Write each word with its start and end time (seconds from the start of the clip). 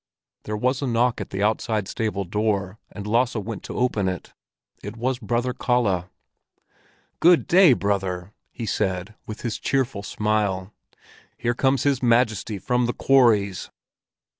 There 0.45 0.57
was 0.57 0.81
a 0.81 0.87
knock 0.87 1.21
at 1.21 1.29
the 1.29 1.43
outside 1.43 1.87
stable 1.87 2.23
door, 2.23 2.79
and 2.91 3.05
Lasse 3.05 3.35
went 3.35 3.61
to 3.65 3.75
open 3.77 4.09
it. 4.09 4.33
It 4.81 4.97
was 4.97 5.19
Brother 5.19 5.53
Kalle. 5.53 6.09
"Good 7.19 7.45
day, 7.45 7.73
brother!" 7.73 8.33
he 8.51 8.65
said, 8.65 9.13
with 9.27 9.41
his 9.41 9.59
cheerful 9.59 10.01
smile. 10.01 10.73
"Here 11.37 11.53
comes 11.53 11.83
his 11.83 12.01
Majesty 12.01 12.57
from 12.57 12.87
the 12.87 12.93
quarries!" 12.93 13.69